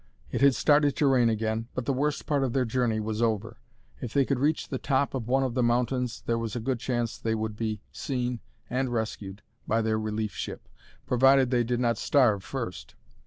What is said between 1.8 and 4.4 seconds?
the worst part of their journey was over. If they could